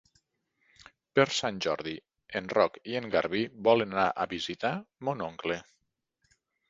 Per 1.17 1.25
Sant 1.39 1.59
Jordi 1.65 1.93
en 2.39 2.49
Roc 2.55 2.79
i 2.93 2.97
en 3.01 3.09
Garbí 3.17 3.43
volen 3.69 3.93
anar 3.97 4.07
a 4.25 4.27
visitar 4.33 4.73
mon 5.11 5.23
oncle. 5.29 5.59